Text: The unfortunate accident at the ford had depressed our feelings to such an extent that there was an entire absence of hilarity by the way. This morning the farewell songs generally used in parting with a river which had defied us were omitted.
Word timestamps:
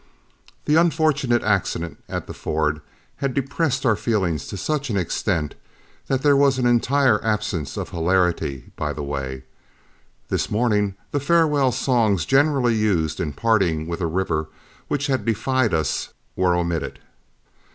The 0.65 0.77
unfortunate 0.77 1.43
accident 1.43 1.99
at 2.09 2.25
the 2.25 2.33
ford 2.33 2.81
had 3.17 3.35
depressed 3.35 3.85
our 3.85 3.95
feelings 3.95 4.47
to 4.47 4.57
such 4.57 4.89
an 4.89 4.97
extent 4.97 5.53
that 6.07 6.23
there 6.23 6.35
was 6.35 6.57
an 6.57 6.65
entire 6.65 7.23
absence 7.23 7.77
of 7.77 7.89
hilarity 7.89 8.71
by 8.75 8.93
the 8.93 9.03
way. 9.03 9.43
This 10.29 10.49
morning 10.49 10.95
the 11.11 11.19
farewell 11.19 11.71
songs 11.71 12.25
generally 12.25 12.73
used 12.73 13.19
in 13.19 13.33
parting 13.33 13.85
with 13.85 14.01
a 14.01 14.07
river 14.07 14.47
which 14.87 15.05
had 15.05 15.23
defied 15.23 15.71
us 15.71 16.09
were 16.35 16.55
omitted. 16.55 16.97